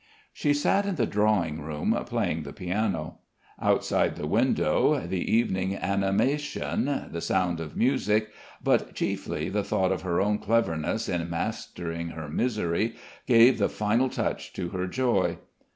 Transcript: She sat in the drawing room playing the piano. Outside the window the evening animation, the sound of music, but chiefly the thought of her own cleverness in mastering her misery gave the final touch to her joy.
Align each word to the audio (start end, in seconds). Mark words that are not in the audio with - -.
She 0.33 0.55
sat 0.55 0.87
in 0.87 0.95
the 0.95 1.05
drawing 1.05 1.61
room 1.61 1.95
playing 2.07 2.41
the 2.41 2.53
piano. 2.53 3.19
Outside 3.61 4.15
the 4.15 4.25
window 4.25 5.05
the 5.05 5.31
evening 5.31 5.75
animation, 5.75 7.09
the 7.11 7.21
sound 7.21 7.59
of 7.59 7.77
music, 7.77 8.29
but 8.63 8.95
chiefly 8.95 9.47
the 9.47 9.63
thought 9.63 9.91
of 9.91 10.01
her 10.01 10.19
own 10.19 10.39
cleverness 10.39 11.07
in 11.07 11.29
mastering 11.29 12.07
her 12.07 12.29
misery 12.29 12.95
gave 13.27 13.59
the 13.59 13.69
final 13.69 14.09
touch 14.09 14.53
to 14.53 14.69
her 14.69 14.87
joy. 14.87 15.37